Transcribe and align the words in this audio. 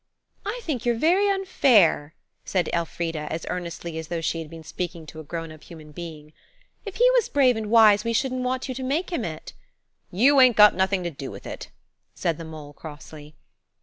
"I 0.47 0.61
think 0.63 0.83
you're 0.83 0.95
very 0.97 1.29
unfair," 1.29 2.15
said 2.43 2.71
Elfrida, 2.73 3.31
as 3.31 3.45
earnestly 3.51 3.99
as 3.99 4.07
though 4.07 4.19
she 4.19 4.39
had 4.39 4.49
been 4.49 4.63
speaking 4.63 5.05
to 5.05 5.19
a 5.19 5.23
grown 5.23 5.51
up 5.51 5.65
human 5.65 5.91
being; 5.91 6.33
"if 6.85 6.95
he 6.95 7.07
was 7.11 7.29
brave 7.29 7.55
and 7.55 7.69
wise 7.69 8.03
we 8.03 8.11
shouldn't 8.11 8.41
want 8.41 8.67
you 8.67 8.73
to 8.73 8.81
make 8.83 9.11
him 9.11 9.23
it." 9.23 9.53
"You 10.09 10.41
ain't 10.41 10.57
got 10.57 10.73
nothing 10.73 11.03
to 11.03 11.11
do 11.11 11.29
with 11.29 11.45
it," 11.45 11.69
said 12.15 12.39
the 12.39 12.45
mole 12.45 12.73
crossly. 12.73 13.35